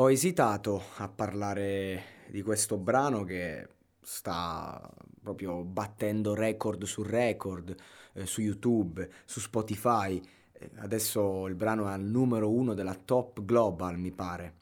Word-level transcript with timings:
Ho 0.00 0.10
esitato 0.10 0.82
a 0.96 1.08
parlare 1.08 2.24
di 2.30 2.40
questo 2.40 2.78
brano 2.78 3.22
che 3.22 3.68
sta 4.00 4.90
proprio 5.22 5.62
battendo 5.62 6.32
record 6.32 6.84
su 6.84 7.02
record 7.02 7.76
eh, 8.14 8.24
su 8.24 8.40
YouTube, 8.40 9.06
su 9.26 9.40
Spotify. 9.40 10.18
Eh, 10.52 10.70
adesso 10.76 11.46
il 11.48 11.54
brano 11.54 11.86
è 11.86 11.92
al 11.92 12.00
numero 12.00 12.50
uno 12.50 12.72
della 12.72 12.94
top 12.94 13.44
global, 13.44 13.98
mi 13.98 14.10
pare. 14.10 14.54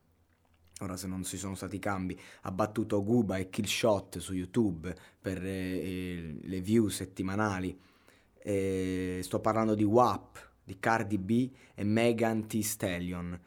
Ora 0.80 0.96
se 0.96 1.06
non 1.06 1.22
ci 1.22 1.36
sono 1.36 1.54
stati 1.54 1.78
cambi, 1.78 2.18
ha 2.42 2.50
battuto 2.50 3.04
Guba 3.04 3.36
e 3.36 3.48
Killshot 3.48 4.18
su 4.18 4.34
YouTube 4.34 4.92
per 5.20 5.40
eh, 5.40 6.36
le 6.42 6.60
view 6.60 6.88
settimanali. 6.88 7.78
E 8.42 9.20
sto 9.22 9.38
parlando 9.38 9.76
di 9.76 9.84
WAP, 9.84 10.50
di 10.64 10.80
Cardi 10.80 11.16
B 11.16 11.48
e 11.76 11.84
Megan 11.84 12.48
Thee 12.48 12.64
Stallion. 12.64 13.40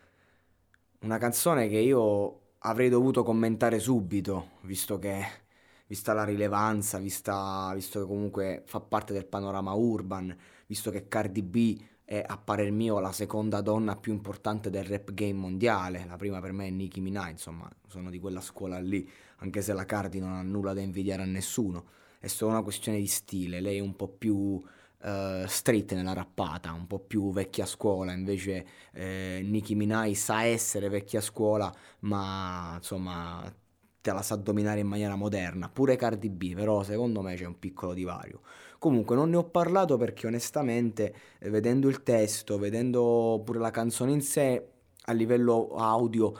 Una 1.04 1.18
canzone 1.18 1.68
che 1.68 1.80
io 1.80 2.42
avrei 2.60 2.88
dovuto 2.88 3.24
commentare 3.24 3.80
subito, 3.80 4.52
visto 4.62 5.00
che, 5.00 5.26
vista 5.88 6.14
la 6.14 6.24
rilevanza, 6.24 7.00
vista, 7.00 7.72
visto 7.74 8.02
che 8.02 8.06
comunque 8.06 8.62
fa 8.68 8.82
parte 8.82 9.12
del 9.12 9.26
panorama 9.26 9.74
urban, 9.74 10.38
visto 10.68 10.92
che 10.92 11.08
Cardi 11.08 11.42
B 11.42 11.82
è 12.06 12.24
a 12.24 12.38
parer 12.38 12.72
mio 12.72 13.00
la 13.00 13.12
seconda 13.12 13.62
donna 13.62 13.96
più 13.96 14.14
importante 14.14 14.70
del 14.70 14.84
rap 14.84 15.12
game 15.14 15.34
mondiale, 15.34 16.06
la 16.08 16.18
prima 16.18 16.40
per 16.40 16.52
me 16.52 16.68
è 16.68 16.70
Nicki 16.70 17.02
Minaj, 17.02 17.32
insomma, 17.32 17.68
sono 17.88 18.12
di 18.12 18.20
quella 18.20 18.42
scuola 18.42 18.80
lì, 18.80 19.10
anche 19.38 19.64
se 19.64 19.74
la 19.74 19.86
Cardi 19.86 20.20
non 20.20 20.34
ha 20.34 20.44
nulla 20.44 20.74
da 20.74 20.82
invidiare 20.82 21.24
a 21.24 21.26
nessuno, 21.26 21.86
è 22.20 22.28
solo 22.28 22.52
una 22.52 22.62
questione 22.62 23.00
di 23.00 23.08
stile, 23.08 23.60
lei 23.60 23.78
è 23.78 23.82
un 23.82 23.96
po' 23.96 24.08
più 24.08 24.62
uh, 25.04 25.46
street 25.48 25.94
nella 25.94 26.14
rappata, 26.14 26.72
un 26.72 26.88
po' 26.88 27.00
più 27.00 27.32
vecchia 27.32 27.66
scuola, 27.66 28.14
invece 28.14 28.66
eh, 28.94 29.42
Nicki 29.44 29.76
Minaj 29.76 30.14
sa 30.14 30.44
essere 30.44 30.90
vecchia 30.90 31.22
scuola, 31.22 31.74
ma 32.00 32.74
insomma 32.78 33.54
te 34.02 34.12
la 34.12 34.22
sa 34.24 34.36
dominare 34.36 34.80
in 34.80 34.88
maniera 34.88 35.16
moderna, 35.16 35.70
pure 35.70 35.96
Cardi 35.96 36.30
B, 36.30 36.56
però 36.56 36.84
secondo 36.84 37.22
me 37.22 37.36
c'è 37.36 37.46
un 37.46 37.60
piccolo 37.60 37.94
divario. 37.94 38.42
Comunque 38.80 39.16
non 39.16 39.30
ne 39.30 39.38
ho 39.38 39.44
parlato 39.44 39.96
perché 39.98 40.26
onestamente 40.26 41.14
eh, 41.40 41.50
vedendo 41.50 41.88
il 41.88 42.02
testo, 42.04 42.58
vedendo 42.58 43.42
pure 43.46 43.60
la 43.60 43.70
canzone 43.70 44.12
in 44.12 44.22
sé, 44.22 44.68
a 45.06 45.12
livello 45.14 45.70
audio, 45.76 46.34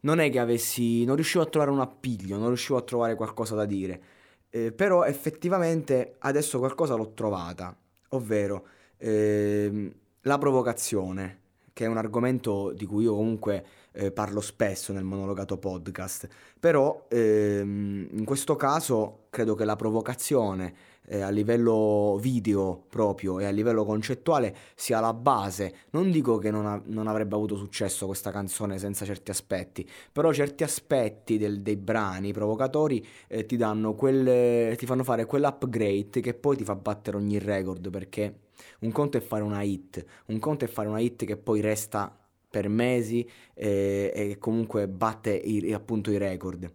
non 0.00 0.18
è 0.20 0.30
che 0.30 0.38
avessi, 0.38 1.04
non 1.04 1.14
riuscivo 1.14 1.44
a 1.44 1.46
trovare 1.46 1.70
un 1.70 1.80
appiglio, 1.80 2.38
non 2.38 2.48
riuscivo 2.48 2.78
a 2.78 2.82
trovare 2.82 3.14
qualcosa 3.14 3.54
da 3.54 3.64
dire. 3.64 4.02
Eh, 4.50 4.72
però 4.72 5.04
effettivamente 5.04 6.16
adesso 6.20 6.58
qualcosa 6.58 6.94
l'ho 6.94 7.12
trovata 7.12 7.76
ovvero 8.10 8.66
ehm, 8.98 9.92
la 10.22 10.38
provocazione, 10.38 11.40
che 11.72 11.84
è 11.84 11.88
un 11.88 11.96
argomento 11.96 12.72
di 12.72 12.86
cui 12.86 13.04
io 13.04 13.14
comunque 13.14 13.64
eh, 13.92 14.10
parlo 14.10 14.40
spesso 14.40 14.92
nel 14.92 15.04
monologato 15.04 15.58
podcast, 15.58 16.28
però 16.58 17.06
ehm, 17.08 18.08
in 18.10 18.24
questo 18.24 18.56
caso 18.56 19.26
credo 19.30 19.54
che 19.54 19.64
la 19.64 19.76
provocazione 19.76 20.74
eh, 21.06 21.20
a 21.20 21.30
livello 21.30 22.18
video 22.20 22.84
proprio 22.88 23.38
e 23.38 23.44
a 23.44 23.50
livello 23.50 23.84
concettuale 23.84 24.54
sia 24.74 25.00
la 25.00 25.12
base. 25.12 25.74
Non 25.90 26.10
dico 26.10 26.38
che 26.38 26.50
non, 26.50 26.66
ha, 26.66 26.80
non 26.86 27.06
avrebbe 27.06 27.34
avuto 27.34 27.56
successo 27.56 28.06
questa 28.06 28.30
canzone 28.30 28.78
senza 28.78 29.04
certi 29.04 29.30
aspetti, 29.30 29.88
però 30.12 30.32
certi 30.32 30.64
aspetti 30.64 31.38
del, 31.38 31.62
dei 31.62 31.76
brani 31.76 32.32
provocatori 32.32 33.04
eh, 33.28 33.46
ti, 33.46 33.56
danno 33.56 33.94
quel, 33.94 34.76
ti 34.76 34.86
fanno 34.86 35.04
fare 35.04 35.24
quell'upgrade 35.26 36.20
che 36.20 36.34
poi 36.34 36.56
ti 36.56 36.64
fa 36.64 36.74
battere 36.74 37.16
ogni 37.16 37.38
record 37.38 37.90
perché 37.90 38.40
un 38.80 38.92
conto 38.92 39.16
è 39.16 39.20
fare 39.20 39.42
una 39.42 39.62
hit, 39.62 40.04
un 40.26 40.38
conto 40.38 40.64
è 40.64 40.68
fare 40.68 40.88
una 40.88 41.00
hit 41.00 41.24
che 41.24 41.36
poi 41.36 41.60
resta 41.60 42.16
per 42.48 42.68
mesi 42.68 43.28
eh, 43.54 44.12
e 44.14 44.38
comunque 44.38 44.88
batte 44.88 45.34
i, 45.34 45.72
appunto 45.72 46.10
i 46.10 46.16
record. 46.16 46.72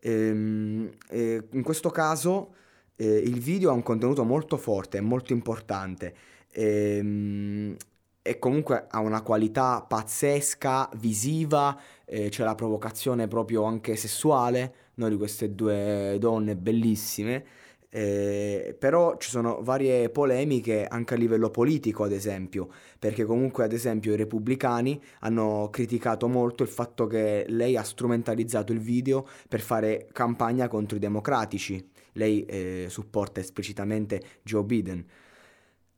Ehm, 0.00 0.90
in 1.10 1.62
questo 1.62 1.88
caso 1.88 2.54
eh, 2.96 3.06
il 3.06 3.40
video 3.40 3.70
ha 3.70 3.74
un 3.74 3.82
contenuto 3.82 4.24
molto 4.24 4.56
forte, 4.56 5.00
molto 5.00 5.32
importante 5.32 6.14
ehm, 6.52 7.76
e 8.22 8.38
comunque 8.38 8.86
ha 8.88 9.00
una 9.00 9.22
qualità 9.22 9.84
pazzesca, 9.86 10.88
visiva, 10.96 11.78
eh, 12.06 12.28
c'è 12.30 12.44
la 12.44 12.54
provocazione 12.54 13.28
proprio 13.28 13.64
anche 13.64 13.96
sessuale 13.96 14.74
no, 14.94 15.08
di 15.08 15.16
queste 15.16 15.54
due 15.54 16.16
donne 16.18 16.56
bellissime. 16.56 17.44
Eh, 17.90 18.74
però 18.76 19.16
ci 19.18 19.30
sono 19.30 19.60
varie 19.62 20.08
polemiche 20.10 20.84
anche 20.86 21.14
a 21.14 21.16
livello 21.16 21.50
politico, 21.50 22.02
ad 22.02 22.10
esempio, 22.10 22.68
perché 22.98 23.24
comunque, 23.24 23.62
ad 23.62 23.72
esempio, 23.72 24.14
i 24.14 24.16
repubblicani 24.16 25.00
hanno 25.20 25.68
criticato 25.70 26.26
molto 26.26 26.64
il 26.64 26.68
fatto 26.68 27.06
che 27.06 27.44
lei 27.48 27.76
ha 27.76 27.84
strumentalizzato 27.84 28.72
il 28.72 28.80
video 28.80 29.28
per 29.48 29.60
fare 29.60 30.08
campagna 30.12 30.66
contro 30.66 30.96
i 30.96 31.00
democratici 31.00 31.92
lei 32.14 32.44
eh, 32.44 32.86
supporta 32.88 33.40
esplicitamente 33.40 34.22
Joe 34.42 34.64
Biden. 34.64 35.04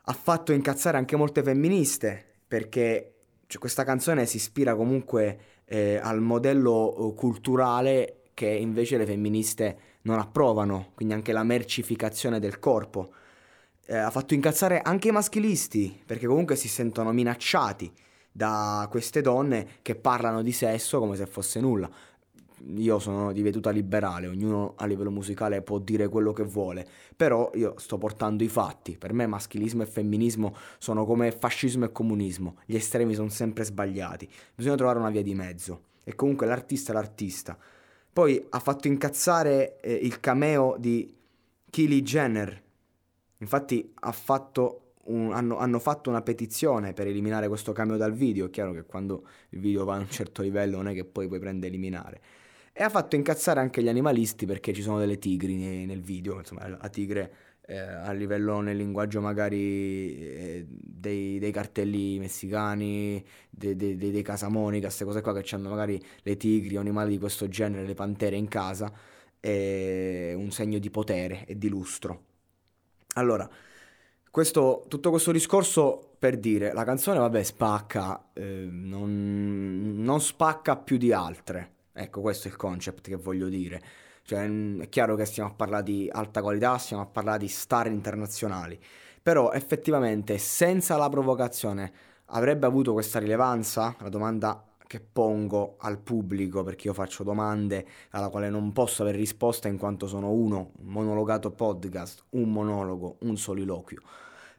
Ha 0.09 0.12
fatto 0.12 0.53
incazzare 0.53 0.99
anche 0.99 1.16
molte 1.16 1.43
femministe 1.43 2.25
perché 2.47 3.15
cioè, 3.47 3.60
questa 3.60 3.84
canzone 3.84 4.27
si 4.27 4.37
ispira 4.37 4.75
comunque 4.75 5.38
eh, 5.65 5.97
al 5.97 6.21
modello 6.21 7.12
eh, 7.12 7.15
culturale 7.15 8.22
che 8.34 8.48
invece 8.48 8.98
le 8.98 9.07
femministe 9.07 9.78
non 10.03 10.18
approvano, 10.18 10.92
quindi 10.95 11.15
anche 11.15 11.33
la 11.33 11.42
mercificazione 11.42 12.39
del 12.39 12.59
corpo. 12.59 13.12
Eh, 13.86 13.97
ha 13.97 14.10
fatto 14.10 14.34
incazzare 14.34 14.80
anche 14.83 15.09
i 15.09 15.12
maschilisti 15.12 16.03
perché 16.04 16.27
comunque 16.27 16.57
si 16.57 16.69
sentono 16.69 17.12
minacciati 17.12 17.91
da 18.30 18.86
queste 18.91 19.22
donne 19.22 19.78
che 19.83 19.95
parlano 19.95 20.42
di 20.42 20.53
sesso 20.53 20.98
come 20.98 21.16
se 21.16 21.27
fosse 21.27 21.60
nulla 21.60 21.89
io 22.77 22.98
sono 22.98 23.33
di 23.33 23.42
veduta 23.42 23.71
liberale, 23.71 24.27
ognuno 24.27 24.74
a 24.77 24.86
livello 24.86 25.10
musicale 25.10 25.63
può 25.63 25.78
dire 25.78 26.09
quello 26.09 26.33
che 26.33 26.42
vuole, 26.42 26.86
però 27.15 27.51
io 27.54 27.74
sto 27.78 27.98
portando 27.98 28.42
i 28.42 28.48
fatti. 28.48 28.97
Per 28.97 29.13
me 29.13 29.27
maschilismo 29.27 29.83
e 29.83 29.86
femminismo 29.86 30.54
sono 30.78 31.04
come 31.04 31.30
fascismo 31.33 31.84
e 31.84 31.92
comunismo, 31.92 32.57
gli 32.66 32.74
estremi 32.74 33.15
sono 33.15 33.28
sempre 33.28 33.65
sbagliati, 33.65 34.28
bisogna 34.54 34.77
trovare 34.77 34.98
una 34.98 35.10
via 35.10 35.22
di 35.22 35.34
mezzo. 35.34 35.83
E 36.04 36.15
comunque 36.15 36.47
l'artista 36.47 36.92
è 36.92 36.95
l'artista. 36.95 37.59
Poi 38.13 38.47
ha 38.51 38.60
fatto 38.60 38.86
incazzare 38.86 39.80
eh, 39.80 39.92
il 39.92 40.21
cameo 40.21 40.77
di 40.78 41.12
Kylie 41.69 42.03
Jenner. 42.03 42.62
Infatti 43.39 43.92
ha 43.92 44.12
fatto 44.12 44.92
un, 45.07 45.33
hanno, 45.33 45.59
hanno, 45.59 45.78
fatto 45.78 46.09
una 46.09 46.22
petizione 46.22 46.92
per 46.92 47.09
eliminare 47.09 47.48
questo 47.48 47.72
cambio 47.72 47.97
dal 47.97 48.12
video. 48.12 48.47
È 48.47 48.51
chiaro 48.51 48.72
che 48.72 48.84
quando 48.84 49.27
il 49.51 49.60
video 49.60 49.84
va 49.84 49.97
a 49.97 49.98
un 49.98 50.09
certo 50.09 50.42
livello 50.42 50.77
non 50.77 50.89
è 50.89 50.95
che 50.95 51.04
poi 51.04 51.27
puoi 51.27 51.41
prendere 51.41 51.66
eliminare. 51.66 52.21
E 52.78 52.82
ha 52.82 52.90
fatto 52.90 53.16
incazzare 53.16 53.58
anche 53.58 53.82
gli 53.82 53.88
animalisti 53.88 54.44
perché 54.44 54.74
ci 54.74 54.82
sono 54.82 54.98
delle 54.98 55.18
tigri 55.18 55.86
nel 55.86 56.02
video. 56.02 56.36
Insomma, 56.36 56.68
la 56.68 56.88
tigre 56.90 57.32
eh, 57.62 57.78
a 57.78 58.12
livello 58.12 58.60
nel 58.60 58.76
linguaggio 58.76 59.22
magari 59.22 60.14
eh, 60.18 60.66
dei, 60.68 61.38
dei, 61.38 61.50
cartelli 61.52 62.18
messicani, 62.18 63.24
dei, 63.48 63.76
dei, 63.76 63.96
dei 63.96 64.20
casamonica, 64.20 64.88
queste 64.88 65.06
cose 65.06 65.22
qua 65.22 65.32
che 65.32 65.54
hanno 65.54 65.70
magari 65.70 65.98
le 66.22 66.36
tigri 66.36 66.76
o 66.76 66.80
animali 66.80 67.12
di 67.12 67.18
questo 67.18 67.48
genere, 67.48 67.86
le 67.86 67.94
pantere 67.94 68.36
in 68.36 68.46
casa, 68.46 68.92
è 69.40 70.34
un 70.36 70.50
segno 70.50 70.78
di 70.78 70.90
potere 70.90 71.46
e 71.46 71.56
di 71.56 71.68
lustro. 71.70 72.24
Allora, 73.14 73.48
questo, 74.30 74.84
tutto 74.88 75.08
questo 75.08 75.32
discorso 75.32 76.14
per 76.18 76.36
dire, 76.36 76.74
la 76.74 76.84
canzone 76.84 77.18
vabbè 77.20 77.42
spacca, 77.42 78.32
eh, 78.34 78.68
non, 78.70 79.94
non 79.96 80.20
spacca 80.20 80.76
più 80.76 80.98
di 80.98 81.10
altre, 81.10 81.75
ecco 81.97 82.21
questo 82.21 82.48
è 82.48 82.51
il 82.51 82.57
concept 82.57 83.09
che 83.09 83.16
voglio 83.16 83.48
dire. 83.48 83.83
Cioè, 84.22 84.48
è 84.78 84.89
chiaro 84.89 85.15
che 85.15 85.25
stiamo 85.25 85.51
a 85.51 85.53
parlare 85.54 85.84
di 85.84 86.09
alta 86.13 86.43
qualità, 86.43 86.78
stiamo 86.78 87.03
a 87.03 87.07
parlare 87.07 87.39
di 87.39 87.48
star 87.48 87.87
internazionali, 87.87 88.78
però 89.22 89.53
effettivamente 89.53 90.39
senza 90.39 90.97
la 90.97 91.09
provocazione 91.09 91.93
avrebbe 92.27 92.66
avuto 92.66 92.93
questa 92.93 93.19
rilevanza? 93.19 93.95
La 94.01 94.09
domanda 94.09 94.65
che 94.87 95.01
pongo 95.01 95.77
al 95.78 95.98
pubblico, 95.98 96.63
perché 96.63 96.87
io 96.87 96.95
faccio 96.95 97.25
domande 97.25 97.87
alla 98.10 98.28
quale 98.28 98.48
non 98.51 98.72
posso 98.72 99.03
avere 99.03 99.19
risposta 99.19 99.69
in 99.69 99.78
quanto 99.78 100.07
sono 100.07 100.31
uno, 100.31 100.72
un 100.78 100.87
monologato 100.87 101.51
podcast, 101.51 102.25
un 102.31 102.51
monologo, 102.51 103.16
un 103.21 103.37
soliloquio. 103.37 104.01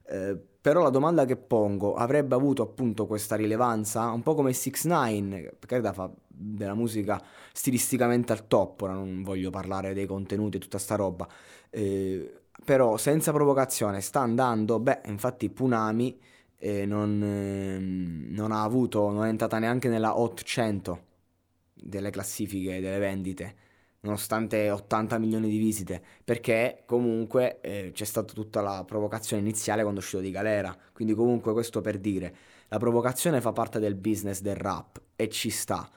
Eh, 0.09 0.38
però 0.62 0.83
la 0.83 0.89
domanda 0.89 1.25
che 1.25 1.38
pongo 1.38 1.94
avrebbe 1.95 2.36
avuto 2.36 2.62
appunto 2.62 3.06
questa 3.07 3.36
rilevanza, 3.36 4.09
un 4.12 4.21
po' 4.21 4.36
come 4.36 4.51
6 4.54 4.74
9 4.83 5.56
perché 5.59 5.80
da 5.80 5.94
fa 5.94 6.12
della 6.27 6.74
musica 6.74 7.21
stilisticamente 7.54 8.33
al 8.33 8.48
top, 8.48 8.81
ora 8.81 8.94
non 8.94 9.24
voglio 9.24 9.50
parlare 9.50 9.94
dei 9.94 10.06
contenuti 10.06 10.57
e 10.57 10.59
tutta 10.59 10.77
sta 10.77 10.95
roba, 10.95 11.27
eh, 11.69 12.42
però 12.65 12.98
senza 12.98 13.31
provocazione 13.31 14.01
sta 14.01 14.19
andando, 14.19 14.80
beh, 14.80 15.01
infatti 15.06 15.50
Punami 15.50 16.19
eh, 16.57 16.86
non, 16.86 17.21
eh, 17.24 17.80
non, 17.80 18.51
ha 18.51 18.63
avuto, 18.63 19.10
non 19.10 19.25
è 19.25 19.30
entrata 19.30 19.60
neanche 19.60 19.88
nella 19.89 20.19
Hot 20.19 20.42
100 20.44 21.06
delle 21.74 22.10
classifiche 22.10 22.81
delle 22.81 23.00
vendite, 23.00 23.56
nonostante 24.01 24.69
80 24.69 25.17
milioni 25.17 25.49
di 25.49 25.57
visite, 25.57 26.01
perché 26.23 26.83
comunque 26.85 27.59
eh, 27.61 27.91
c'è 27.94 28.05
stata 28.05 28.33
tutta 28.33 28.61
la 28.61 28.83
provocazione 28.85 29.41
iniziale 29.41 29.81
quando 29.81 29.99
è 29.99 30.03
uscito 30.03 30.21
di 30.21 30.31
galera, 30.31 30.75
quindi 30.94 31.13
comunque 31.13 31.53
questo 31.53 31.81
per 31.81 31.97
dire, 31.99 32.35
la 32.69 32.77
provocazione 32.77 33.41
fa 33.41 33.51
parte 33.53 33.79
del 33.79 33.95
business 33.95 34.41
del 34.41 34.55
rap 34.55 35.01
e 35.15 35.29
ci 35.29 35.49
sta 35.49 35.89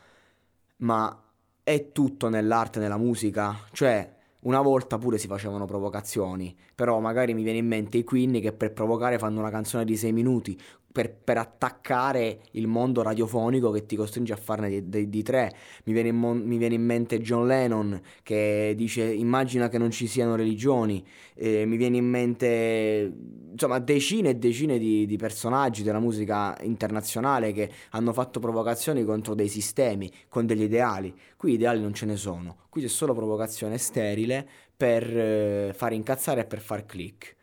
ma 0.81 1.25
è 1.63 1.93
tutto 1.93 2.29
nell'arte, 2.29 2.79
nella 2.79 2.97
musica? 2.97 3.57
Cioè, 3.73 4.17
una 4.41 4.61
volta 4.61 4.99
pure 4.99 5.19
si 5.19 5.27
facevano 5.27 5.67
provocazioni, 5.67 6.57
però 6.75 7.01
magari 7.01 7.35
mi 7.35 7.43
viene 7.43 7.59
in 7.59 7.67
mente 7.67 7.99
i 7.99 8.05
Queen 8.05 8.41
che 8.41 8.53
per 8.53 8.73
provocare 8.73 9.19
fanno 9.19 9.41
una 9.41 9.51
canzone 9.51 9.85
di 9.85 9.97
6 9.97 10.13
minuti, 10.13 10.59
per, 10.93 11.13
per, 11.13 11.39
attaccare 11.39 12.41
il 12.53 12.67
mondo 12.67 13.03
radiofonico 13.03 13.71
che 13.71 13.87
ti 13.87 13.97
costringe 13.97 14.33
a 14.33 14.37
farne 14.37 14.69
di, 14.69 14.89
di, 14.89 15.09
di 15.09 15.23
tre. 15.23 15.53
Mi 15.85 15.93
viene, 15.93 16.13
mon- 16.13 16.43
mi 16.43 16.57
viene, 16.59 16.75
in 16.75 16.85
mente 16.85 17.21
John 17.21 17.47
Lennon 17.47 18.01
che 18.23 18.75
dice 18.77 19.05
immagina 19.05 19.69
che 19.69 19.79
non 19.79 19.91
ci 19.91 20.07
siano 20.07 20.35
religioni, 20.35 21.05
eh, 21.35 21.65
mi 21.65 21.77
viene 21.77 21.97
in 21.97 22.07
mente 22.07 23.13
insomma 23.53 23.79
decine 23.79 24.31
e 24.31 24.35
decine 24.37 24.79
di, 24.79 25.07
di, 25.07 25.17
personaggi 25.17 25.83
della 25.83 26.01
musica 26.01 26.57
internazionale 26.63 27.53
che 27.53 27.71
hanno 27.91 28.13
fatto 28.13 28.41
provocazioni 28.41 29.05
contro 29.05 29.35
dei 29.35 29.49
sistemi, 29.49 30.11
con 30.29 30.47
degli 30.47 30.63
ideali. 30.63 31.15
Qui 31.37 31.53
ideali 31.53 31.81
non 31.81 31.95
ce 31.95 32.07
ne 32.07 32.17
sono, 32.17 32.57
qui 32.69 32.83
c'è 32.83 32.89
solo 32.89 33.15
provocazione 33.15 33.79
sterile 33.79 34.47
per 34.77 35.05
eh, 35.17 35.73
far 35.75 35.93
incazzare 35.93 36.43
e 36.43 36.45
per 36.47 36.61
far 36.61 36.85
click. 36.85 37.39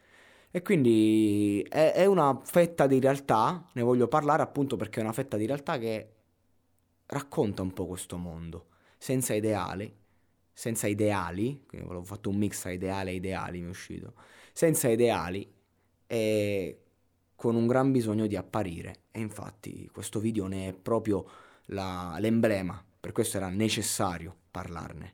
E 0.57 0.63
quindi 0.63 1.63
è, 1.69 1.91
è 1.93 2.05
una 2.07 2.35
fetta 2.43 2.87
di 2.87 2.99
realtà, 2.99 3.63
ne 3.73 3.83
voglio 3.83 4.07
parlare 4.07 4.41
appunto 4.41 4.75
perché 4.75 4.99
è 4.99 5.03
una 5.03 5.13
fetta 5.13 5.37
di 5.37 5.45
realtà 5.45 5.77
che 5.77 6.13
racconta 7.05 7.61
un 7.61 7.71
po' 7.73 7.85
questo 7.85 8.17
mondo, 8.17 8.65
senza 8.97 9.35
ideali, 9.35 9.95
senza 10.51 10.87
ideali, 10.87 11.63
quindi 11.67 11.85
avevo 11.85 12.03
fatto 12.03 12.31
un 12.31 12.37
mix 12.37 12.61
tra 12.61 12.71
ideale 12.71 13.11
e 13.11 13.13
ideali, 13.13 13.59
mi 13.59 13.67
è 13.67 13.69
uscito, 13.69 14.15
senza 14.51 14.89
ideali 14.89 15.47
e 16.07 16.81
con 17.35 17.55
un 17.55 17.67
gran 17.67 17.91
bisogno 17.91 18.25
di 18.25 18.35
apparire. 18.35 19.01
E 19.11 19.19
infatti 19.19 19.87
questo 19.93 20.19
video 20.19 20.47
ne 20.47 20.69
è 20.69 20.73
proprio 20.73 21.23
la, 21.65 22.17
l'emblema, 22.17 22.83
per 22.99 23.11
questo 23.11 23.37
era 23.37 23.49
necessario 23.49 24.35
parlarne. 24.49 25.13